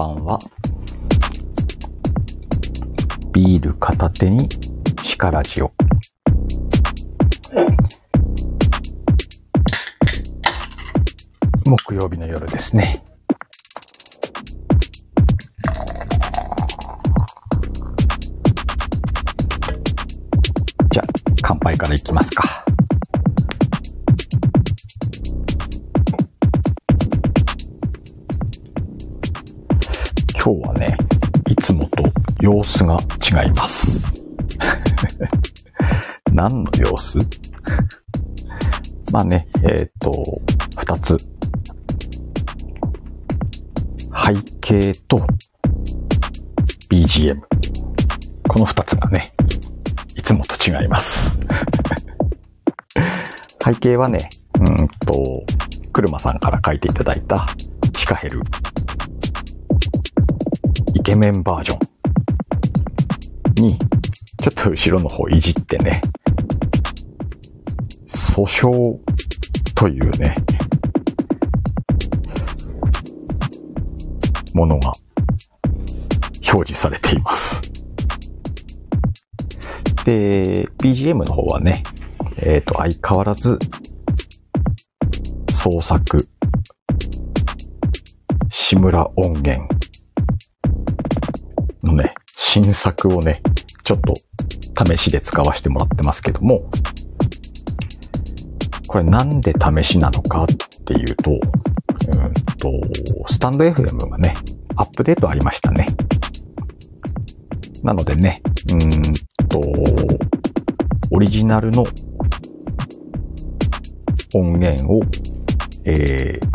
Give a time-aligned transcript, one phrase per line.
[0.00, 0.38] ばんは。
[3.34, 4.48] ビール片手に
[5.02, 5.72] シカラジオ。
[11.66, 13.04] 木曜日の夜ですね。
[20.90, 21.06] じゃあ、
[21.42, 22.64] 乾杯からいきますか。
[30.42, 30.96] 今日はね、
[31.50, 32.02] いつもと
[32.40, 32.98] 様子が
[33.44, 34.10] 違います。
[36.32, 37.18] 何の様子？
[39.12, 40.24] まあね、えっ、と、
[40.78, 41.18] 二つ。
[44.16, 45.26] 背景と
[46.88, 47.38] BGM。
[48.48, 49.32] この二つがね、
[50.16, 51.38] いつもと違います。
[53.62, 55.44] 背景はね、うんと、
[55.92, 57.46] 車さんから書いていただいた
[57.94, 58.40] シカヘル
[61.10, 63.64] ケメンバージョン。
[63.64, 63.84] に、ちょ
[64.48, 66.02] っと後ろの方いじってね、
[68.06, 68.96] 訴訟
[69.74, 70.36] というね、
[74.54, 74.92] ものが
[76.52, 77.60] 表示されています。
[80.04, 81.82] で、BGM の方はね、
[82.36, 83.58] えっ、と、相変わらず、
[85.50, 86.28] 創作、
[88.48, 89.79] 志村音源、
[92.52, 93.42] 新作をね、
[93.84, 94.12] ちょっと
[94.84, 96.68] 試しで使わせてもらってますけども、
[98.88, 100.46] これなんで試しなのかっ
[100.84, 101.38] ていうと、うん
[102.58, 104.34] と、スタンド FM がね、
[104.74, 105.86] アップデートありましたね。
[107.84, 109.60] なのでね、うんと、
[111.12, 111.84] オリジナルの
[114.34, 115.02] 音源を、
[115.84, 116.48] えー、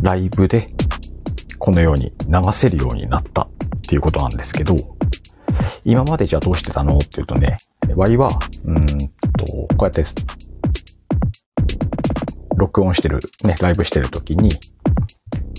[0.00, 0.68] ライブで
[1.58, 3.48] このように流せるようになった
[3.86, 4.74] っていうことなんですけど、
[5.84, 7.56] 今までじゃあどうしてたのっていうとね、
[7.94, 8.30] ワイは、
[8.64, 8.96] うんと、
[9.76, 10.04] こうやって、
[12.56, 14.50] 録音してる、ね、ライブしてるときに、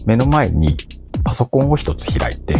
[0.05, 0.75] 目の前に
[1.23, 2.55] パソコンを一つ開いて、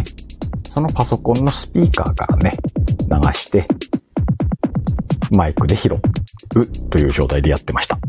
[0.63, 2.53] そのパソコンのスピーカーからね、
[2.87, 3.67] 流して、
[5.31, 5.99] マイクで拾う
[6.89, 7.99] という状態でやってました。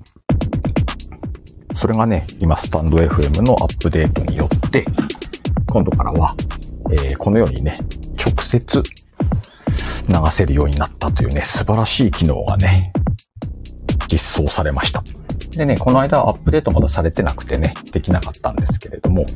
[1.73, 4.85] それがね、今スタンド FM のアップデートによって、
[5.67, 6.37] 今度からは、
[6.91, 7.81] えーこのようにね、
[8.19, 8.83] 直接
[10.09, 12.93] 流せるようになったというね、素晴らしい機能がね、
[14.11, 15.03] 実装されました。
[15.57, 19.27] でね、この間アップデートまだされてなくてね、できなかったんですけれども、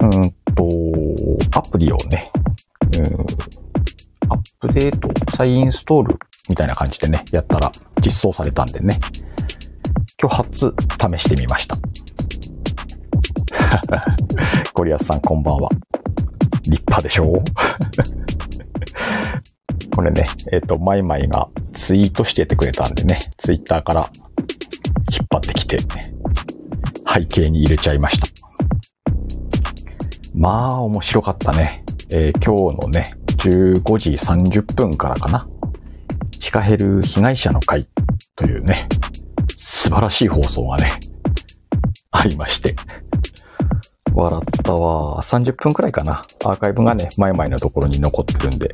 [0.00, 0.10] うん
[0.54, 0.66] と、
[1.58, 2.30] アプリをね、
[2.98, 3.60] うん
[4.30, 6.18] アップデート、再インストール
[6.48, 7.70] みたいな感じでね、やったら
[8.04, 8.98] 実装されたんでね、
[10.20, 10.74] 今日初
[11.18, 11.76] 試してみました。
[14.74, 15.68] ゴリアスさんこんばんは。
[16.64, 17.32] 立派でしょ？
[17.32, 17.42] う
[19.94, 24.10] これね、えっ、と、マイマイがツイートしててくれたんでね、ツイッターから
[25.12, 25.78] 引っ張ってきて、
[27.12, 28.26] 背景に入れちゃいました。
[30.34, 31.82] まあ、面白かったね。
[32.12, 35.46] えー今日のね、15時30分からかな。
[36.40, 37.86] シカヘル被害者の会
[38.36, 38.88] というね、
[39.58, 40.92] 素晴らしい放送がね、
[42.12, 42.74] ありまして。
[44.14, 45.22] 笑ったわ。
[45.22, 46.14] 30分くらいかな。
[46.14, 48.70] アーカイブがね、前々のところに残ってるんで。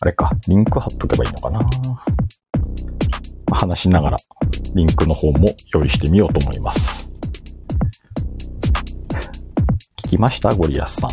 [0.00, 1.60] あれか、リンク貼っとけばいいのかな。
[3.52, 4.16] 話しながら、
[4.74, 7.10] リンクの方も用意してみようと思います。
[10.04, 10.54] 聞きました？
[10.54, 11.10] ゴリアスさん。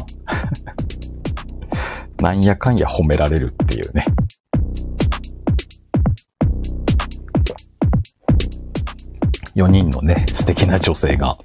[2.23, 4.05] なんやかんや褒められるっていうね。
[9.55, 11.37] 4人のね、素敵な女性が、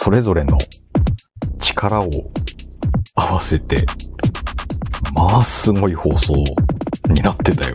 [0.00, 0.56] それぞれの
[1.58, 2.08] 力を
[3.16, 3.84] 合わせて、
[5.12, 6.34] まあ、すごい放送
[7.08, 7.74] になってたよ。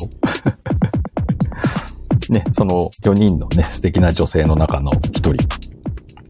[2.30, 5.32] ね、その4人のね、素敵な女性の中の1人、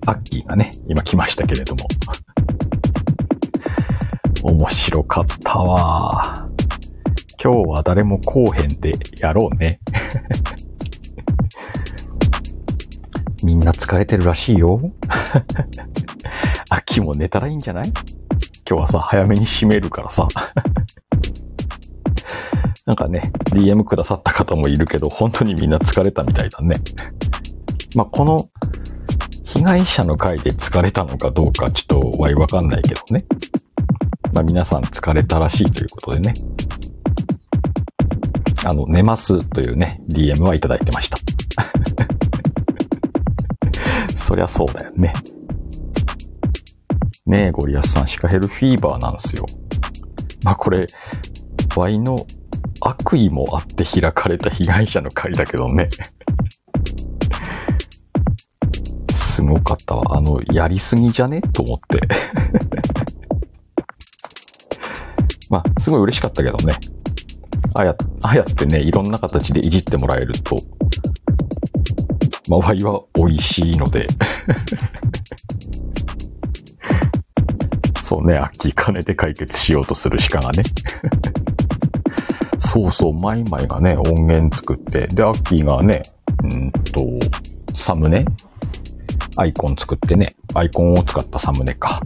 [0.08, 1.86] アッキーがね、今来ましたけれども。
[4.42, 6.50] 面白かったわ。
[7.42, 9.80] 今日は誰も来おへんでやろうね。
[13.44, 14.92] みんな疲れてるらしいよ。
[16.70, 17.88] 秋も寝たらいいんじゃない？
[18.70, 20.28] 今日はさ、早めに閉めるからさ。
[22.86, 26.76] なんかね、DM くださった方もいるけど、本当にみんな疲れたみたいだね。
[27.96, 28.50] まあ、この、
[29.44, 33.24] 被害者の会で疲れたのかどうかちょっとわいわかんないけどね。
[34.34, 36.34] まあ、皆さん疲れたらしいということでね。
[38.66, 41.18] あの、寝ますというね、DM はいただいてました。
[44.34, 45.14] そりゃそうだよね。
[47.28, 49.46] ねえ、ゴリアスさん、シカヘルフィーバーなんですよ。
[50.44, 50.88] まあこれ、
[51.76, 52.26] ワイの
[52.82, 55.88] 悪意もあって開かれた被害者の会だけどね。
[59.14, 60.18] すごかったわ。
[60.18, 61.40] あの、やりすぎじゃね？
[61.40, 62.02] と思って。
[65.52, 66.80] まあ、すごい嬉しかったけどね。
[67.76, 70.56] あや、あやってね、いろんな形でいじってもらえると、
[72.54, 74.06] まあ、ワイは美味しいので。
[78.00, 80.62] そうね、アッキー金で解決しようとする鹿がね。
[82.60, 86.04] そうそう、マイマイがね、音源作って、で、アッキーがね、
[86.44, 87.08] うんと、
[87.76, 88.24] サムネ？
[89.36, 92.04] アイコン作ってね、アイコンを使ったサムネか。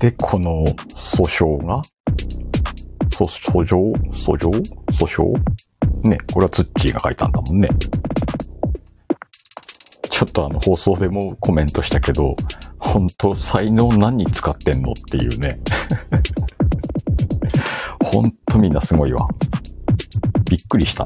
[0.00, 1.82] で、この訴訟が、
[3.10, 3.26] 訴
[3.66, 4.48] 状訴状
[4.90, 5.34] 訴訟？
[6.08, 7.68] ね、これはツッチーが書いたんだもんね。
[10.18, 12.34] ちょっとあの放送でもコメントしたけど、
[12.80, 15.60] 本当才能何に使ってんのっていうね。
[18.02, 19.28] ほんとみんなすごいわ。
[20.50, 21.04] びっくりした。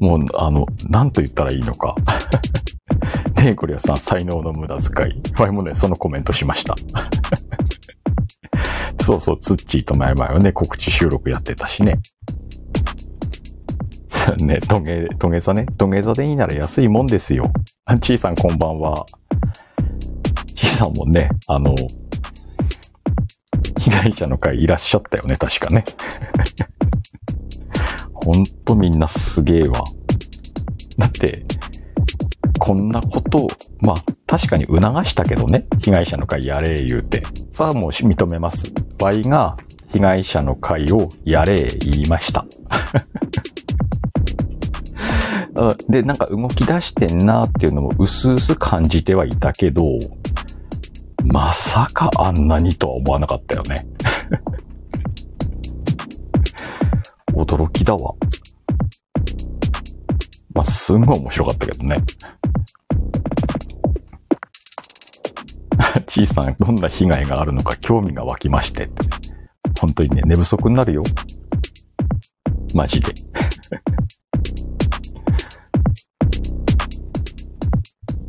[0.00, 1.94] もう、あの、なんと言ったらいいのか。
[3.36, 5.20] ねえ、これはさん、才能の無駄遣い。
[5.38, 6.74] 前もね、そのコメントしました。
[9.04, 11.98] そうそう、ツッチーと前々はね、告知収録やってたしね。
[14.44, 15.66] ね、土下、土下座ね。
[15.76, 17.52] 土下座でいいなら安いもんですよ。
[18.00, 19.04] ちーさんこんばんは。
[20.54, 21.74] ちーさんもね、あの、
[23.80, 25.84] 被害者の会いらっしゃったよね、確かね。
[28.14, 29.82] ほんとみんなすげえわ。
[30.96, 31.44] だって、
[32.58, 33.48] こんなことを、
[33.80, 35.66] まあ、確かに促したけどね。
[35.80, 37.22] 被害者の会やれ言うて。
[37.52, 38.72] さあもう認めます。
[38.96, 39.58] 倍が
[39.92, 42.46] 被害者の会をやれ言いました。
[45.88, 49.84] で、なんか動き出してんなっていうのも薄々感じてはいたけど、
[51.24, 53.86] まさかあんなにとは思わなかったよね。
[57.32, 58.14] 驚きだわ。
[60.54, 61.98] まあ、すんごい面白かったけどね。
[66.06, 68.88] ちいさん、どんな被害があるのか興味が湧きまして
[69.80, 71.02] 本当にね、寝不足になるよ。
[72.74, 73.12] マジで。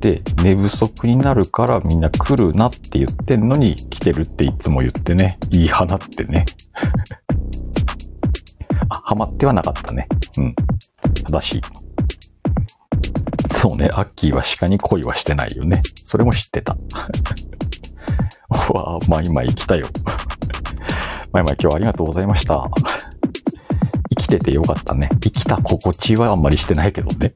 [0.06, 6.46] で、寝不足になるからみんな来るなって言ってんのに来てるっていつも言ってね、言い放ってね。
[8.90, 10.08] あ、ハマってはなかったね。
[10.38, 10.56] うん。
[11.24, 11.62] 正しい。
[13.56, 15.82] そうね、アッキーは鹿に恋はしてないよね。
[15.96, 16.74] それも知ってた。
[16.74, 16.78] う
[18.78, 19.88] わあ、まあ今生きたよ。
[21.32, 22.70] まあ今今日はありがとうございました。
[24.12, 25.10] 生きててよかったね。
[25.20, 27.34] 生きた心地はあんまりしてないけどね。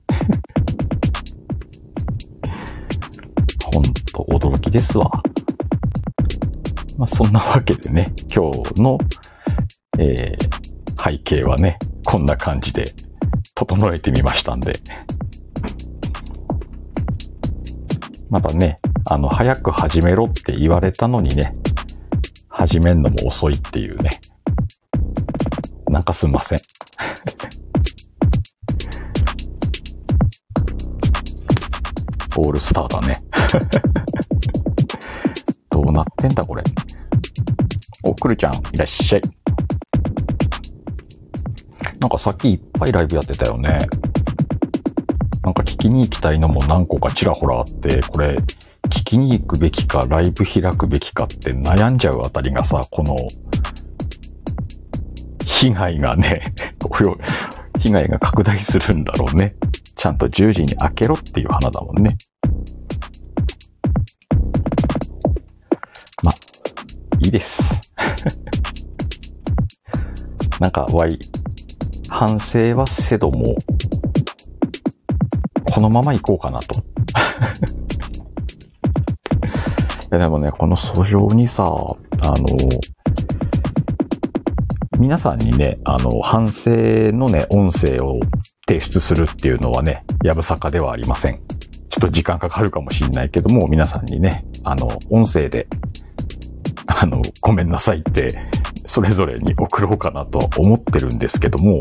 [4.59, 5.09] きですわ。
[6.97, 8.97] まあそんなわけでね、今日の、
[9.97, 12.93] えー、背景はね、こんな感じで
[13.55, 14.73] 整えてみましたんで。
[18.29, 21.55] まだね、あの、早く始めろって言われたのにね、
[22.49, 24.09] 始めんのも遅いっていうね。
[25.89, 26.59] なんかすんません。
[32.37, 33.17] オールスターだね。
[35.99, 36.63] なってんだこれ。
[38.03, 39.21] お、くるちゃん、いらっしゃい。
[41.99, 43.79] なんかさっきいっぱいライブやってたよね。
[45.43, 48.37] なんか聞きに行きたいのも何個かちらほらあって、これ、
[48.89, 53.17] 聞きに行くべきか、ライブ開くべきかって悩んじゃうあたりがさ、この、
[55.45, 56.53] 被害がね、
[57.79, 59.55] 被害が拡大するんだろうね。
[59.97, 62.17] ちゃんと10時に開けろっていう花だもんね。
[67.31, 67.93] です。
[70.59, 71.17] なんか、わい、
[72.09, 73.55] 反省はせども、
[75.71, 76.79] このまま行こうかなと。
[80.11, 81.95] いやでもね、この訴状にさ、あの、
[84.99, 86.71] 皆さんにね、あの、反省
[87.13, 88.19] のね、音声を
[88.67, 91.39] 提出するっていうのはね、やぶさかではありません。
[91.89, 95.67] ちょっと時間かかるかもしれないけども、皆さんにね、あの、音声で、
[96.89, 98.49] あの、ごめんなさいって、
[98.85, 101.79] それぞれに送ろうかなとは思ってるんですけども、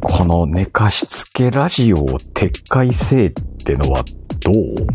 [0.00, 3.32] この寝かしつけラジオを撤回せえっ
[3.64, 4.04] てのは
[4.40, 4.86] どう？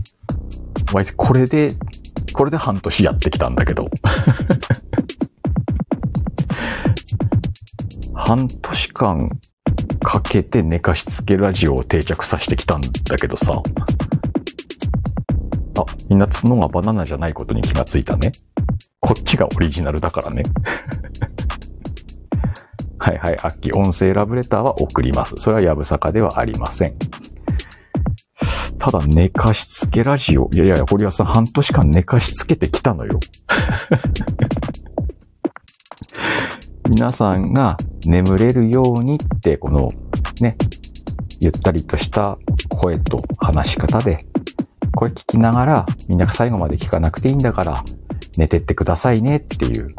[1.15, 1.71] これで、
[2.33, 3.89] これで半年やってきたんだけど。
[8.13, 9.29] 半年間
[10.03, 13.61] かけて寝かしつけラジオを定着させてきたんだけどさ。
[15.77, 18.31] あ、みんな角がバナナじゃないことに気がついたね。
[18.99, 20.43] こっちがオリジナルだからね。
[22.99, 25.35] はいはい、アッキー、音声ラブレターは送ります。
[25.37, 26.95] それはやぶさかではありません。
[28.79, 30.49] ただ、寝かしつけラジオ。
[30.53, 33.19] いやいや、堀谷さん半年間寝かしつけてきたのよ。
[36.89, 39.91] 皆さんが眠れるようにって、この
[40.41, 40.57] ね、
[41.39, 42.37] ゆったりとした
[42.69, 44.25] 声と話し方で、
[44.97, 47.83] これ聞きながら、みんなが最後まで聞かなくていいんだから、
[48.35, 49.93] 寝てってくださいねっていう、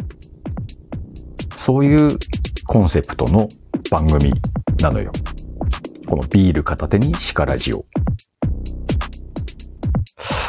[1.55, 2.19] そういう
[2.67, 3.49] コンセプトの
[3.93, 4.35] 番組
[4.81, 5.13] なのよ。
[6.09, 7.87] このビール片手にシカラジオ。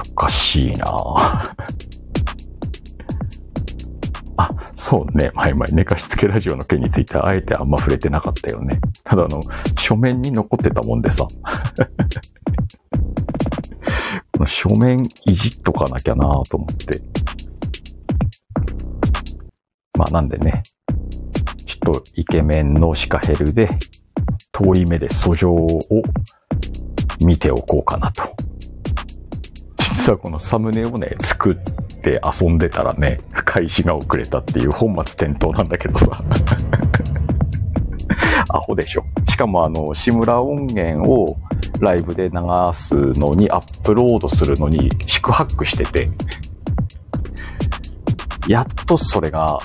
[0.09, 0.87] おかしいな
[4.37, 5.29] あ、そうね。
[5.35, 8.79] 前々寝かしつけラジオの件についてあえてあんま触れてなかったよね。
[9.03, 9.41] ただあの、
[9.77, 11.27] 書面に残ってたもんでさ。
[14.45, 17.01] 書面いじっとかなきゃなと思って。
[19.97, 20.63] まあなんでね、
[21.65, 23.69] ちょっとイケメンのシカヘルで、
[24.51, 25.79] 遠い目で訴状を
[27.21, 28.23] 見ておこうかなと。
[29.77, 31.55] 実はこのサムネをね、作っ
[32.01, 36.23] て遊んでたらね、開始が遅れたっていう本末転倒なんだけどさ。
[38.51, 39.03] アホでしょ。
[39.29, 41.37] しかもあの、志村音源を
[41.81, 42.37] ライブで流
[42.73, 46.09] すのに、アップロードするのに、四苦八苦してて、
[48.47, 49.59] やっとそれが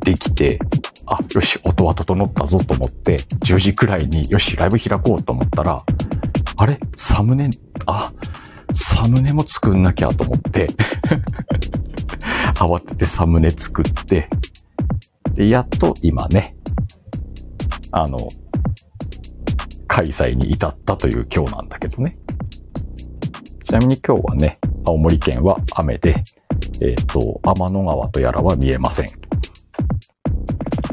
[0.00, 0.58] できて、
[1.06, 5.84] あ、よし、音は整ったぞと思って、10時くらいに、よし、ライブ開こうと思ったら、
[6.58, 6.80] あれ？
[6.96, 7.50] サムネ、
[7.86, 8.12] あ、
[8.72, 10.68] サムネも作んなきゃと思って。
[12.54, 14.28] 慌ててサムネ作って、
[15.34, 16.56] で、やっと今ね、
[17.92, 18.28] あの、
[19.96, 22.18] 開催に至ったという今日なんだけどね。
[23.64, 26.22] ちなみに今日はね、青森県は雨で、
[26.82, 29.08] えっ、ー、と、天の川とやらは見えません。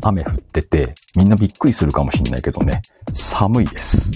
[0.03, 2.81] 雨降ってて、みんなびっくりするかもしんないけどね、
[3.11, 4.09] 寒いです。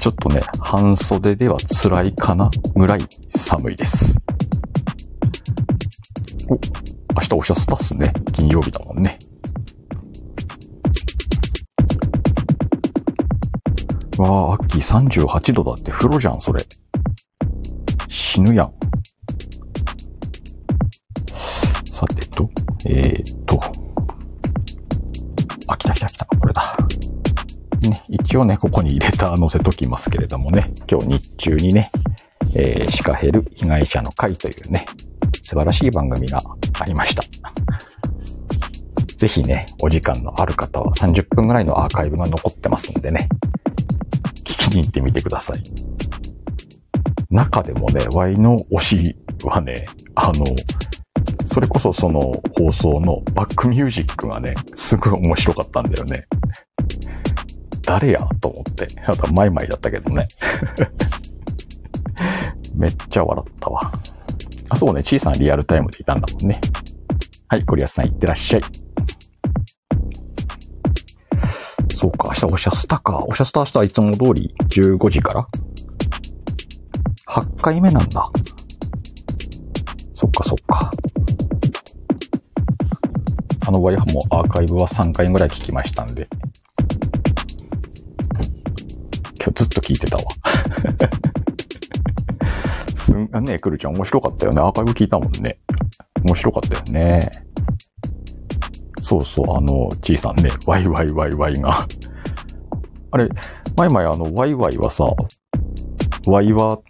[0.00, 4.16] ちょっとね、半袖では辛いかなぐらい寒いです。
[6.48, 6.58] お、明
[7.20, 8.12] 日おしゃスタっすね。
[8.32, 9.20] 金曜日だもんね。
[14.18, 16.64] わあ、アッキー38度だって風呂じゃん、それ。
[18.08, 18.72] 死ぬやん。
[21.86, 22.48] さてと、
[22.86, 23.60] えー、っと。
[25.66, 26.26] あ、来た来た来た。
[26.26, 26.76] これだ。
[27.88, 31.90] ね、一応ね、ここにレター載せときますけれどもね、今日日中にね、
[32.56, 34.86] えー、シカヘル被害者の会というね、
[35.42, 36.40] 素晴らしい番組が
[36.78, 37.24] ありました。
[39.16, 43.28] ぜひね、お時間のある方は30分ぐらいのアーカイブが残ってますんでね、
[44.76, 45.62] に行ってみてください。
[47.30, 50.44] 中でもね、Y の推しはね、あの、
[51.46, 52.20] それこそその
[52.56, 56.26] 放送のバックミュージックがね、すごい面白かったんだよね。
[57.82, 58.86] 誰やと思って。
[59.06, 60.26] あと、マイマイだったけどね。
[62.74, 63.92] めっちゃ笑ったわ。
[64.70, 66.60] あ、そうね、小さなリアルタイムでいたんだもんね。
[67.48, 68.62] はい、コリアスさんいってらっしゃい。
[72.04, 73.24] そうか、明日おしゃスタか。
[73.26, 75.48] おしゃスタ明日はいつも通り15時から
[77.26, 78.30] ?8 回目なんだ。
[80.14, 80.90] そっかそっか。
[83.66, 86.28] あのワイハもアーカイブは3回ぐらい聞きましたんで。
[89.42, 90.24] 今日ずっと聞いてたわ。
[92.96, 94.60] すん、ね、くるちゃん面白かったよね。
[94.60, 95.56] アーカイブ聞いたもんね。
[96.22, 97.32] 面白かったよね。
[99.04, 101.86] そうそう、あの、ちいさんね、ワイワイワイワイが。
[103.10, 103.28] あれ、
[103.76, 105.04] 前々あの、ワイワイはさ、
[106.26, 106.80] ワイは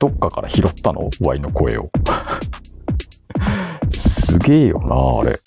[0.00, 1.08] どっかから拾ったの？
[1.20, 1.88] ワイの声を。
[3.96, 5.40] すげえよな、あれ。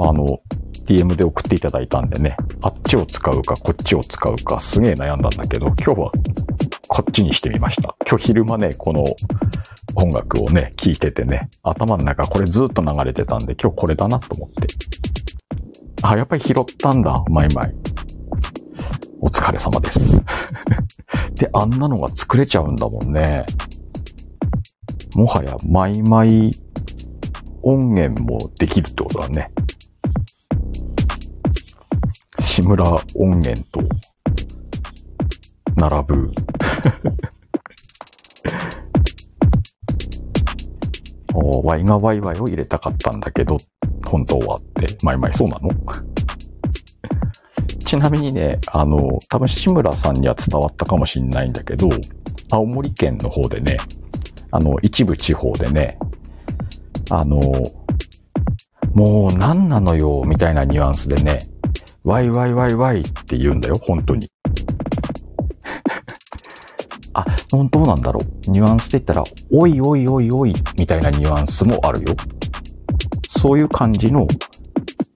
[0.00, 0.40] あの、
[0.86, 6.12] DM で送っていただいたんでね、あっちを使うかこっちを使うかすげえ悩んだんだけど、今日は
[6.88, 7.96] こっちにしてみました。
[8.08, 9.04] 今日昼間ね、この
[9.96, 14.66] 音楽をね、聴いててね、頭の中これずっと流れてたんで、今日これだなと思って。
[16.02, 17.74] あ、やっぱり拾ったんだ、マイマイ。
[19.20, 20.22] お疲れ様です。
[21.36, 23.46] で、あんなのが作れちゃうんだもんね。
[25.14, 26.54] もはや、マイマイ
[27.62, 29.50] 音源もできるってことだね。
[32.40, 32.84] 志村
[33.16, 33.80] 音源と
[35.90, 36.32] 並ぶ。
[41.64, 43.56] ワイがワイワイを入れたかったんだけど、
[44.06, 45.70] 本当はって、まいまいそうなの？
[47.84, 51.88] ちなみにね、あの、多分志村さんには伝わったかもしんないんだけど、
[52.50, 53.76] 青森県の方でね、
[54.50, 55.98] あの、一部地方でね、
[57.10, 57.40] あの、
[58.94, 61.40] もう何なのよ、みたいなニュアンスでね、
[62.04, 64.28] ワイワイワイワイって言うんだよ、本当に。
[67.50, 68.50] 本当なんだろう？
[68.50, 72.16] ニュアンスで言ったら、おいおいおいおい、みたいなニュアンスもあるよ。
[73.28, 74.26] そういう感じの、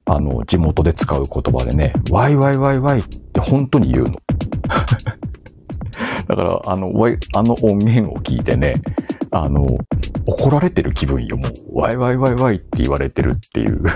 [0.07, 4.17] あの、地元で使う言葉でね、ワイワイワイワイって本当に言うの。
[6.29, 6.89] だから、あの、
[7.35, 8.75] あの音源を聞いてね、
[9.31, 9.67] あの、
[10.27, 11.53] 怒られてる気分よ、もう。
[11.73, 13.83] ワイワイワイワイって言われてるっていう。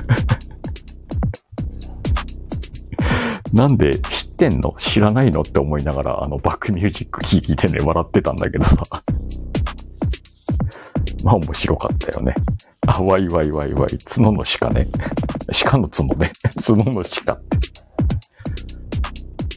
[3.52, 4.00] なんで
[4.42, 4.74] 知ってんの？
[4.76, 5.42] 知らないの？
[5.42, 8.82] って思いながら、あの、バックミュージック聞いてね、笑ってたんだけどさ。
[11.22, 12.34] まあ面白かったよね。
[12.88, 14.88] あ、ワイワイワイワイ、角の鹿ね。
[15.62, 16.32] 鹿の角ね。
[16.66, 17.12] 角の鹿って。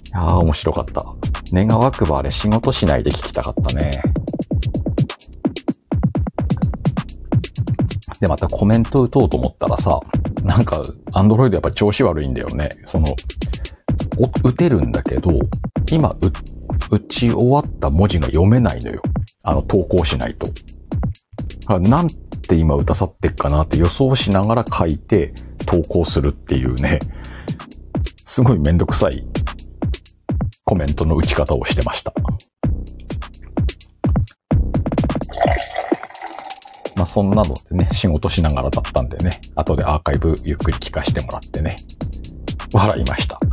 [0.06, 1.04] いやー面白かった。
[1.52, 4.04] 願わくばあれ仕事しないで聞きたかったね。
[8.20, 10.00] で、またコメント打とうと思ったらさ、
[10.44, 12.70] なんか、アンドロイドやっぱ調子悪いんだよね。
[12.86, 13.08] その、
[14.44, 15.32] 打てるんだけど、
[15.92, 16.16] 今、
[16.90, 19.02] 打ち終わった文字が読めないのよ。
[19.44, 20.48] あの、投稿しないと。
[21.80, 22.08] なん
[22.48, 25.34] て今打たさってっかなって予想しながら書いて
[25.66, 27.00] 投稿するっていうね、
[28.26, 29.26] すごいめんどくさい
[30.64, 32.14] コメントの打ち方をしてました。
[36.96, 41.76] まあそんなのでね、仕事しながらだったんでね、後でアーカイブゆっくり聞かせてもらってね、
[42.74, 43.40] 笑いました。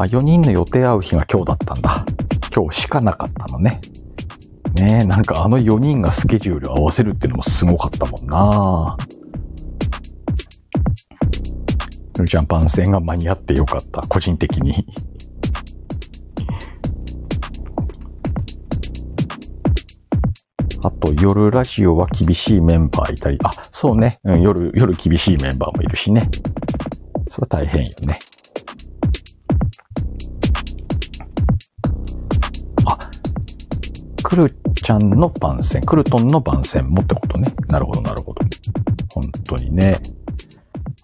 [0.00, 2.04] あ、4人の予定会う日が今日だったんだ。
[2.54, 3.80] 今日しかなかったのね。
[4.74, 8.96] ねえ、なんかあの4人がスケジュール合わせるっていうのもすごかったもんな
[12.22, 14.86] ルちゃん番宣が間に合ってよかった、個人的に。
[20.82, 26.30] あと、夜ラジオは厳しいメンバーいたり、あ、そうね、うん、夜、夜厳しいメンバーもいるしね。
[27.28, 28.18] それは大変よね。
[32.86, 32.98] あ、
[34.22, 37.54] クルちゃんの番宣、クルトンの番宣もってことね。
[37.68, 38.40] なるほど、なるほど。
[39.12, 39.98] 本当にね。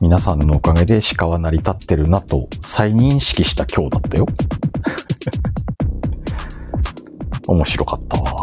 [0.00, 4.26] 皆さんのおかげで鹿は成り立ってるなと再認識した今日だったよ。
[7.46, 8.34] 面白かったわ。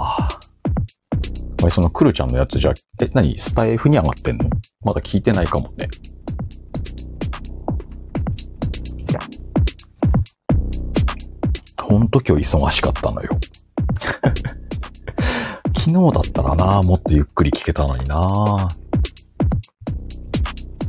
[1.62, 3.38] お前そのクルちゃんのやつじゃ、え、何？
[3.38, 4.50] スタイフに上がってんの？
[4.84, 5.88] まだ聞いてないかもね。
[11.80, 13.30] ほんと今日忙しかったのよ。
[15.78, 18.67] 昨日だったらな、もっとゆっくり聞けたのにな。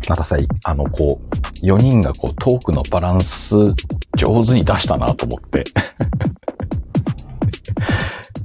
[0.09, 1.25] またさ、あの、こう、
[1.67, 3.55] 4人がこう、トークのバランス
[4.17, 5.65] 上手に出したなと思って。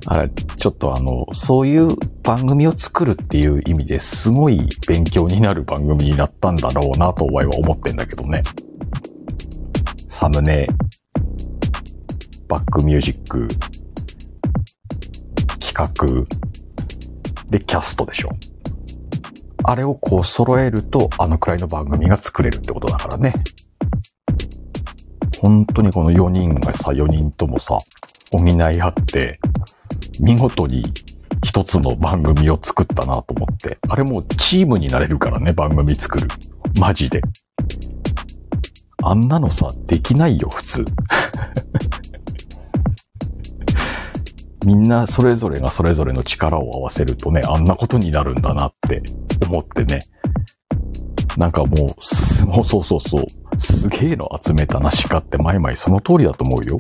[0.10, 1.90] あれ、ちょっとあの、そういう
[2.24, 8.42] 番組を作るっていう意味ですごい勉強になる番組になったんだろうなとお前は思ってんだけどね。
[10.10, 10.66] サムネ、
[12.48, 13.50] バックミュージック、
[15.60, 16.26] 企画、
[17.50, 18.30] で、キャストでしょ。
[19.66, 23.34] あれをこう揃えると、あのくらいの番組が作れるってことだからね。
[25.42, 27.78] 本当にこの4人がさ、4人ともさ、
[28.32, 29.40] 補い合って、
[30.22, 30.84] 見事に
[31.44, 33.78] 一つの番組を作ったなと思って。
[33.88, 36.28] あれもうチームになれるからね、番組作る。
[36.80, 37.22] マジで。
[39.04, 40.86] あんなのさ、できないよ、普通。
[44.66, 49.02] みんなそれぞれがそれぞれの力を合わせるとね、あんなことになるんだなって
[49.48, 50.00] 思ってね。
[51.38, 53.26] なんかもう、すごそうそうそう。
[53.60, 56.78] すげえの集めたな、鹿って前々その通りだと思うよ。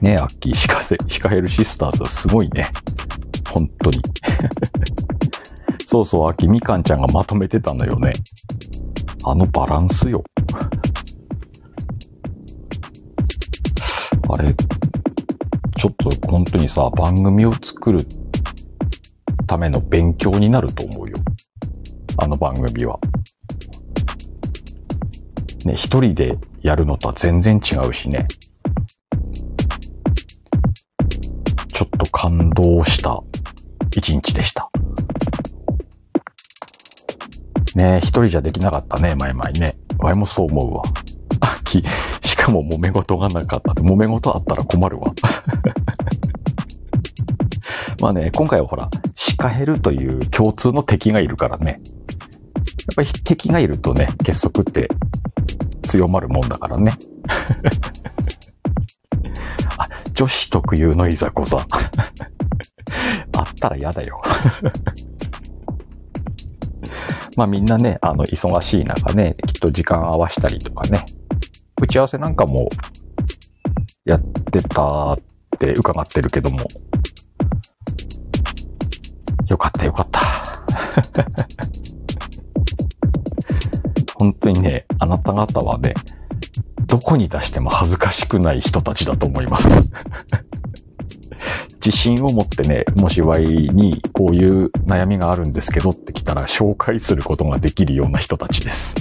[0.00, 2.70] ねえ、アッキー、シカセ、シカヘルシスターズはすごいね。
[3.52, 4.00] 本当に。
[5.86, 8.12] そうそう、アッキー、みかんちゃんがまとめてたのよね。
[9.24, 10.22] あのバランスよ。
[14.28, 14.54] あれ、
[15.76, 18.06] ちょっと本当にさ、番組を作る
[19.48, 21.16] ための勉強になると思うよ。
[22.18, 23.00] あの番組は。
[25.64, 28.28] ね、一人でやるのとは全然違うしね。
[31.78, 33.22] ちょっと感動した
[33.96, 34.68] 一日でした。
[37.76, 39.78] ね一人じゃできなかったね、前々ね。
[39.98, 40.82] わいもそう思うわ。
[41.38, 41.84] あき、
[42.20, 45.12] しかも揉め事がなかったって、揉め事あったら困るわ。
[48.02, 51.70] まあね、今回はほら、シカヘルという共通の敵がいるからね。
[51.70, 51.80] やっ
[52.96, 54.88] ぱり敵がいるとね、結束って
[55.84, 56.96] 強まるもんだからね。
[60.18, 61.58] 女子特有のいざこざ。
[63.38, 64.20] あったら嫌だよ。
[67.38, 71.04] まあみんなね、あの、忙しい中ね、きっと時間合わしたりとかね、
[71.80, 72.68] 打ち合わせなんかも
[74.04, 75.20] やってたっ
[75.56, 76.66] て伺ってるけども、
[79.46, 80.20] よかったよかった。
[84.18, 85.94] 本当にね、あなた方はね、
[86.88, 89.68] どこに出しても恥ずかしくない人たちだと思います。
[91.84, 98.94] 自信を持ってね、もし Y にこういう悩みがあるんですけどって来たら紹介することができるような人たちです。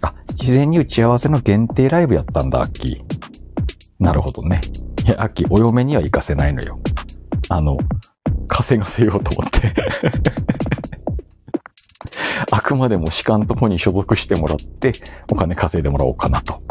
[0.00, 3.00] あ、事前に打ち合わせの限定ライブやったんだ、アッキー。
[4.00, 4.62] なるほどね。
[5.06, 6.80] いや、アッキー、お嫁には行かせないのよ。
[7.50, 7.76] あの、
[8.48, 9.74] 稼がせようと思って
[12.72, 14.94] くまでも士官とこに所属してもらって、
[15.30, 16.62] お金稼いでもらおうかなと。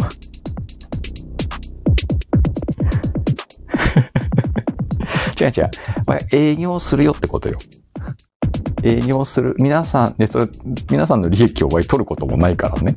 [5.39, 5.69] 違う違う。
[6.05, 7.57] まあ、営業するよってことよ。
[8.83, 9.55] 営業する。
[9.59, 10.47] 皆さん、ね、それ、
[10.89, 12.95] 皆さんの利益を奪い取ることもないからね。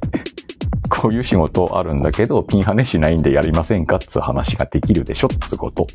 [0.88, 5.86] こういう仕事あるんだけど、ピンハネしないんでやりませんかっつう話ができるでしょっつうこと。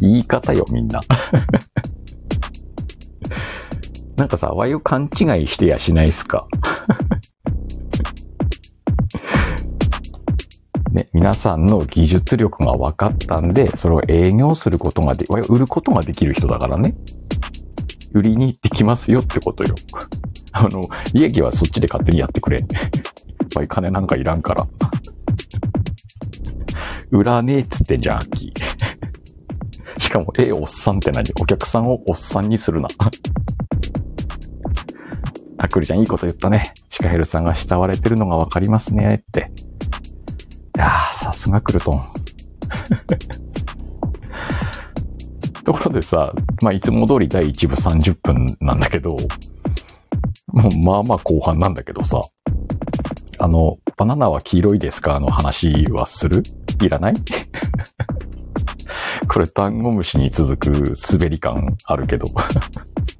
[0.00, 1.00] 言い方よ、みんな。
[4.20, 6.46] なんかさ、和を勘違いしてやしないっすか？
[10.92, 16.94] ね、皆さんの技術力が分かったんで、それを営業することがで、売ることができる人だからね。
[18.12, 19.74] 売りに行ってきますよってことよ。
[20.52, 20.82] あの、
[21.14, 22.62] 利益はそっちで勝手にやってくれ。
[23.54, 24.68] ぱい金なんかいらんから。
[27.10, 28.52] 売らねえっつってんじゃん、秋。
[29.96, 31.24] しかも、ええ、おっさんって何？
[31.40, 32.88] お客さんをおっさんにするな。
[35.62, 36.72] あ、くるちゃんいいこと言ったね。
[36.88, 39.52] シカヘルさんが慕われてるのがわかりますね、って。
[40.76, 42.00] いやー、さすがクルトン。
[45.64, 49.16] ところでさ、まあ、いつも通り第1部30分なんだけど、
[50.52, 52.22] もうまあまあ後半なんだけどさ、
[53.38, 55.20] あの、バナナは黄色いですか？
[55.20, 56.42] の話はする？
[56.82, 57.14] いらない？
[59.28, 62.26] これ、単語虫に続く滑り感あるけど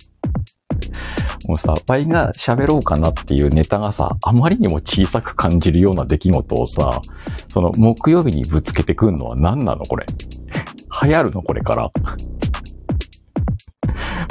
[1.49, 7.01] もうさ、倍が喋ろうかなっていうネタがさ、あまりにも小さく感じるような出来事をさ、
[7.49, 10.07] その木曜日にぶつけてくんのは何なのこれ？
[11.03, 11.91] 流行るのこれから？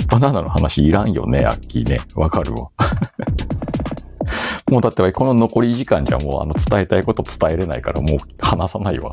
[0.08, 2.00] バナナの話いらんよね、アッキーね。
[2.16, 2.70] わかるわ。
[4.70, 9.10] もうだってこの残り時間じゃもうあの伝えたいこと伝えれないからもう話さないわ。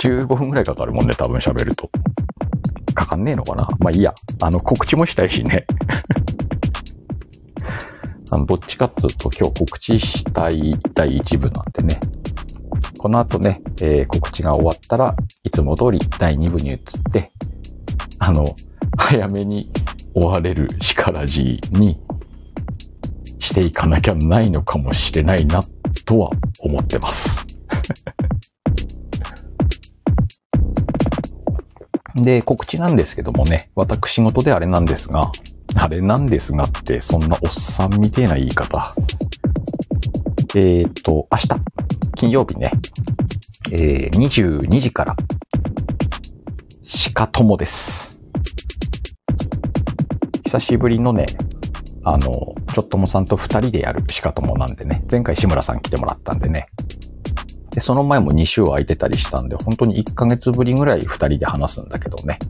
[0.00, 1.90] 15分くらいかかるもんね、多分喋ると。
[3.08, 3.68] かんねえのかな？
[3.80, 4.14] まあいいや。
[4.42, 5.66] あの告知もしたいしね。
[8.30, 11.98] あの、どっちかっつうと今日告知したい第1部なんでね。
[12.98, 16.78] この後ね、えー、告知が終わったらいつも通り第2部に移っ
[17.12, 17.32] て、
[18.18, 18.54] あの、
[18.98, 19.70] 早めに
[20.14, 22.00] 終われる力じに
[23.38, 25.62] していかなきゃないのかもしれないな、
[26.04, 27.46] とは思ってます。
[32.22, 35.32] で、告知なんですけどもね、私事であれなんですが、
[35.74, 38.94] あれなんですがって、そんなおっさんみてえな言い方。
[40.54, 41.48] えっ、と、明日、
[42.14, 42.72] 金曜日ね、
[43.72, 45.16] えー、22時から、
[47.14, 48.20] 鹿友です。
[50.44, 51.26] 久しぶりのね、
[52.04, 56.68] あの、ちょっともさんと二人でやるしかともなんでね、前回志村さん来てもらったんでね。
[57.78, 62.40] で、その前も2週空いてたりしたんで、本当に1ヶ月ぶりぐらい二人で話すんだけどね。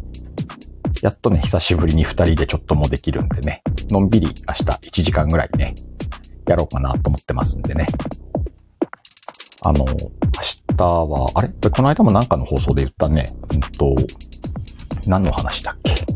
[1.02, 5.74] やっとね、久しぶりに二人でちょっともできるんでね、のんびり明日1時間ぐらいね、
[6.46, 7.86] やろうかなと思ってますんでね。
[9.64, 9.86] あの、明
[10.74, 11.48] 日は、あれ？
[11.48, 13.26] この間もなんかの放送で言ったね。
[13.52, 13.94] うんと、
[15.08, 15.94] 何の話だっけ？
[15.94, 16.06] ちょ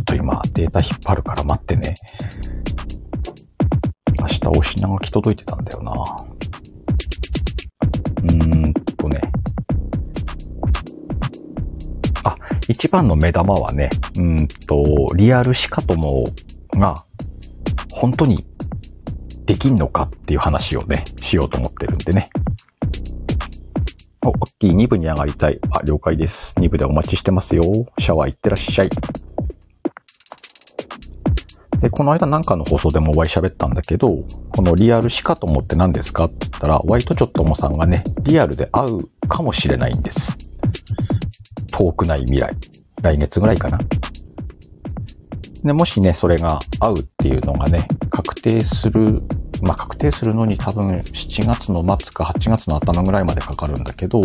[0.00, 1.94] っと今データ引っ張るから待ってね。
[4.16, 6.33] 明日お品書き届いてたんだよな。
[8.24, 9.20] うーんとね。
[12.24, 12.36] あ、
[12.68, 14.82] 一番の目玉はね、うんと、
[15.14, 16.24] リアルシカトモ
[16.72, 16.94] が
[17.92, 18.44] 本当に
[19.46, 22.30] できんのかっていう話をね、しようと思ってるんでね。
[24.24, 25.60] お、大きい2部に上がりたい。
[25.70, 26.54] あ、了解です。
[26.56, 27.62] 2部でお待ちしてますよ。
[27.98, 28.90] シャワー行ってらっしゃい。
[31.80, 40.36] で、この間なんかの放送でもお会い喋ったんだけど、このリアルしかと思って何ですかって言ったら、ワイトチョットモさんがね、リアルで会うかもしれないんです。
[41.72, 42.56] 遠くない未来。
[43.02, 43.78] 来月ぐらいかな。
[45.62, 49.22] で、もしね、それが合うっていうのがね、確定する
[49.64, 54.20] まあ、確定するのに多分7月の末か8月の頭ぐらいまでかかるんだけど、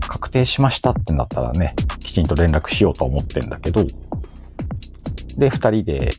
[0.00, 3.84] 確定しましたってなったらね、きちんと連絡しようと思ってんだけど、
[5.36, 6.10] で、二人で、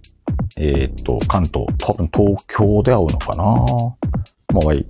[0.62, 3.44] えー、っと、関東、多分東京で会うのかな
[4.54, 4.86] まあ、い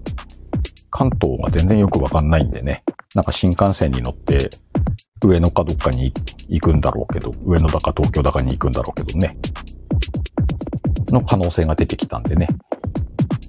[0.89, 4.49] 関東が全然よくわかんないんでね、なんか新幹線に乗って、
[5.23, 6.12] 上野かどっかに
[6.47, 9.38] 行くんだろうけど、上野だか東京だかに行くんだろうけどね。
[11.10, 12.47] の可能性が出てきたんでね。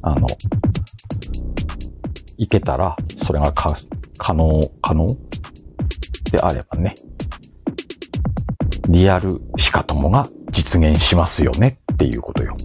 [0.02, 0.26] あの、
[2.36, 3.74] 行けたら、それがか
[4.18, 5.06] 可能、可能
[6.30, 6.94] であればね、
[8.90, 12.56] リアルしかともが実現しますよねっていうことよ。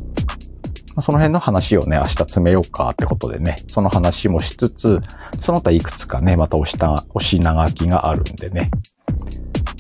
[1.02, 5.02] その辺の話をね、明日詰めようかってことでね、その話もしつつ、
[5.41, 8.71] その他いくつかね、また押した、押し長きがあるんでね、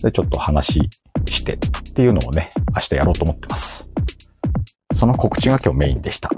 [0.03, 0.81] で、ちょっと話
[1.29, 1.57] してっ
[1.93, 3.87] ていうのをね、明日やろうと思ってます。
[4.93, 6.29] その告知が今日メインでした。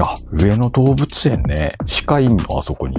[0.00, 2.96] あ、上野動物園ね、鹿いんのあそこに。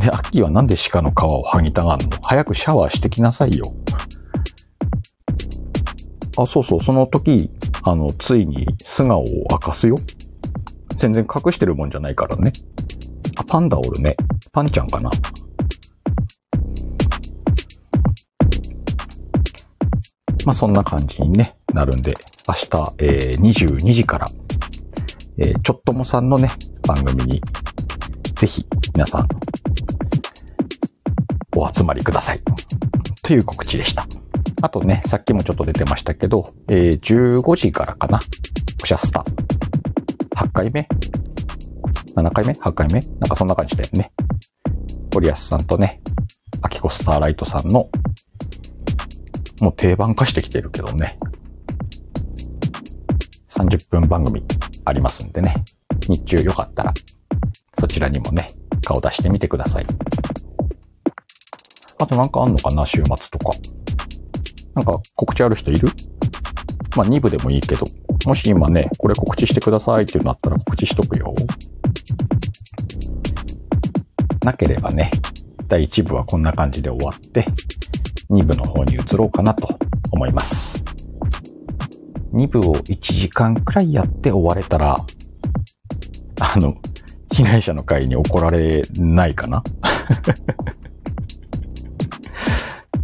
[0.00, 2.08] で、アッキーはなんで鹿の皮を剥ぎたがんの？
[2.20, 3.76] 早くシャワーしてきなさいよ。
[6.38, 7.50] あ、そうそう、その時、
[7.82, 9.96] あの、ついに素顔を明かすよ。
[10.96, 12.52] 全然隠してるもんじゃないからね。
[13.36, 14.16] あ、パンダおるね。
[14.52, 15.10] パンちゃんかな。
[20.46, 22.14] まあ、そんな感じにね、なるんで、
[22.46, 24.26] 明日、えー、22時から、
[25.38, 26.52] えー、ちょっともさんのね、
[26.86, 27.42] 番組に、
[28.36, 29.28] ぜひ、皆さん、
[31.56, 32.40] お集まりください。
[33.24, 34.06] という告知でした。
[34.60, 38.18] あとね、さっきもちょっと出てましたけど、えー、15時からかな。
[38.82, 39.24] おしゃスタ。
[40.36, 40.88] 8回目
[42.16, 43.00] ?7 回目 ?8 回目？
[43.00, 44.12] なんかそんな感じだよね。
[45.14, 46.00] ゴリアスさんとね、
[46.62, 47.88] アキコスターライトさんの、
[49.60, 51.18] もう定番化してきてるけどね。
[53.50, 54.44] 30分番組
[54.84, 55.64] ありますんでね。
[56.08, 56.94] 日中よかったら、
[57.78, 58.48] そちらにもね、
[58.84, 59.86] 顔出してみてください。
[62.00, 62.84] あとなんかあんのかな？
[62.86, 63.50] 週末とか。
[64.78, 65.88] なんか告知ある人いる？
[66.96, 67.84] まあ2部でもいいけど、
[68.26, 71.34] もし今ね、これ告知してくださいっていうのあったら告知しとくよ。
[74.44, 75.10] なければね、
[75.66, 77.44] 第1部はこんな感じで終わって、
[78.30, 79.76] 2部の方に移ろうかなと
[80.12, 80.84] 思います。
[82.32, 84.94] 2部を1時間くらいやって終われたら、
[86.40, 86.76] あの、
[87.32, 89.60] 被害者の会に怒られないかな？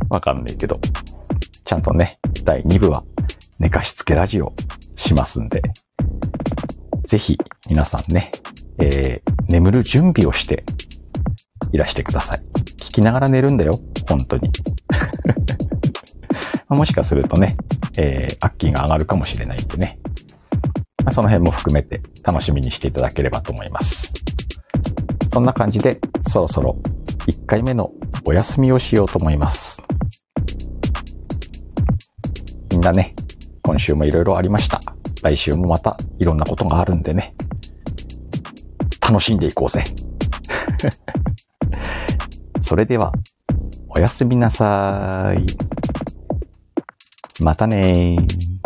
[0.09, 0.79] わかんないけど。
[1.65, 3.05] ちゃんとね、第2部は
[3.59, 4.53] 寝かしつけラジオ
[4.97, 5.63] しますんで、
[7.07, 7.39] ぜひ
[7.71, 8.31] 皆さんね、
[8.79, 10.65] えー、眠る準備をして
[11.73, 12.43] いらしてください。
[12.77, 14.51] 聞きながら寝るんだよ、本当に。
[16.69, 17.57] もしかするとね、
[17.97, 19.99] えー、アッキーが上がるかもしれないんでね。
[21.03, 24.13] まあ、その辺も含めて楽しみにしていただければと思います。
[25.33, 25.99] そんな感じで、
[26.29, 26.77] そろそろ
[27.27, 27.91] 1回目の
[28.27, 29.81] お休みをしようと思います。
[32.85, 33.15] みんなね、
[33.63, 34.79] 今週もいろいろありました。
[35.23, 37.35] 来週もまたいろんなことがあるんでね。
[39.01, 39.83] 楽しんでいこうぜ。
[42.61, 43.11] それでは、
[43.89, 45.47] おやすみなさい。
[47.43, 48.64] またねー